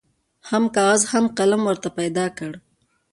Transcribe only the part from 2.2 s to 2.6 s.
کړ